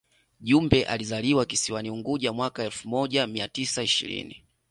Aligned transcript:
Jumbe 0.39 0.83
alizaliwa 0.83 1.45
kisiwani 1.45 1.89
Unguja 1.89 2.33
mwaka 2.33 2.63
elfu 2.63 2.89
moja 2.89 3.27
mia 3.27 3.47
tisa 3.47 3.83
ishirini 3.83 4.43